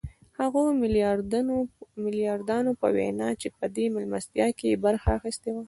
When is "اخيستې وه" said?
5.17-5.59